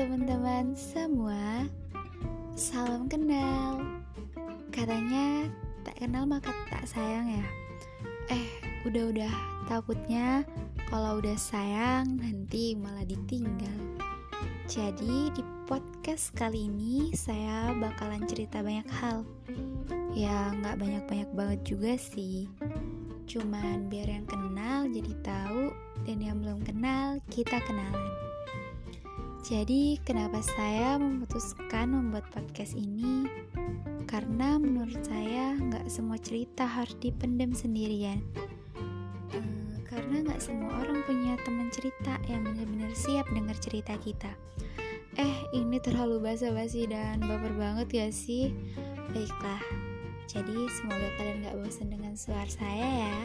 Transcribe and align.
teman-teman 0.00 0.72
semua. 0.72 1.68
Salam 2.56 3.04
kenal. 3.04 3.84
Katanya 4.72 5.44
tak 5.84 6.00
kenal 6.00 6.24
maka 6.24 6.56
tak 6.72 6.88
sayang 6.88 7.28
ya. 7.28 7.46
Eh 8.32 8.48
udah-udah 8.88 9.28
takutnya 9.68 10.40
kalau 10.88 11.20
udah 11.20 11.36
sayang 11.36 12.16
nanti 12.16 12.72
malah 12.80 13.04
ditinggal. 13.04 14.00
Jadi 14.64 15.36
di 15.36 15.44
podcast 15.68 16.32
kali 16.32 16.72
ini 16.72 17.12
saya 17.12 17.68
bakalan 17.76 18.24
cerita 18.24 18.64
banyak 18.64 18.88
hal. 19.04 19.20
Ya 20.16 20.48
nggak 20.64 20.80
banyak-banyak 20.80 21.30
banget 21.36 21.60
juga 21.76 22.00
sih. 22.00 22.48
Cuman 23.28 23.92
biar 23.92 24.08
yang 24.08 24.24
kenal 24.24 24.88
jadi 24.88 25.12
tahu 25.20 25.70
Dan 26.08 26.24
yang 26.24 26.40
belum 26.40 26.64
kenal 26.64 27.20
kita 27.28 27.60
kenalan 27.68 28.29
jadi, 29.50 29.98
kenapa 30.06 30.38
saya 30.46 30.94
memutuskan 30.94 31.90
membuat 31.90 32.22
podcast 32.30 32.78
ini? 32.78 33.26
Karena 34.06 34.62
menurut 34.62 35.02
saya 35.02 35.58
nggak 35.58 35.90
semua 35.90 36.22
cerita 36.22 36.62
harus 36.62 36.94
dipendam 37.02 37.50
sendirian. 37.50 38.22
Hmm, 39.34 39.82
karena 39.90 40.22
nggak 40.22 40.38
semua 40.38 40.70
orang 40.86 41.02
punya 41.02 41.34
teman 41.42 41.66
cerita 41.74 42.22
yang 42.30 42.46
benar-benar 42.46 42.94
siap 42.94 43.26
dengar 43.34 43.58
cerita 43.58 43.98
kita. 43.98 44.30
Eh, 45.18 45.36
ini 45.58 45.82
terlalu 45.82 46.22
basa-basi 46.22 46.86
dan 46.86 47.18
baper 47.18 47.50
banget 47.58 47.88
ya 47.90 48.06
sih? 48.14 48.54
Baiklah, 49.10 49.66
jadi 50.30 50.70
semoga 50.78 51.10
kalian 51.18 51.42
gak 51.42 51.58
bosan 51.58 51.90
dengan 51.90 52.14
suara 52.14 52.46
saya 52.46 52.86
ya. 52.86 53.16